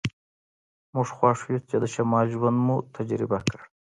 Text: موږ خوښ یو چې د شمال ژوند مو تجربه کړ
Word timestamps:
موږ 0.93 1.07
خوښ 1.17 1.39
یو 1.51 1.59
چې 1.69 1.75
د 1.79 1.85
شمال 1.93 2.25
ژوند 2.33 2.57
مو 2.65 2.75
تجربه 2.95 3.37
کړ 3.49 3.59